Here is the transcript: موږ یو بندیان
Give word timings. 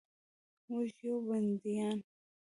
موږ 0.69 0.87
یو 1.07 1.15
بندیان 1.27 1.97